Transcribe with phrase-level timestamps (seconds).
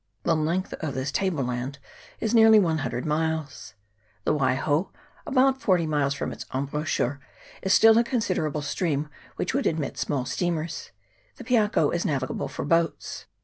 [0.23, 1.77] The length of this table land
[2.19, 3.75] is nearly one hundred miles.
[4.23, 4.89] The Waiho
[5.27, 7.19] about forty miles from its embouchure
[7.61, 10.89] is still a considerable stream, which would admit small steamers;
[11.35, 13.27] the Piako is navigable for boats.